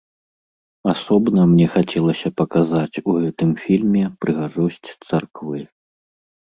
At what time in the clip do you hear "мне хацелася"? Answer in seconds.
1.51-2.33